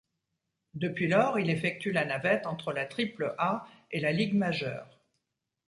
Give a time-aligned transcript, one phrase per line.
[0.73, 4.97] Depuis lors, il effectue la navette entre la Triple-A et la Ligue majeure.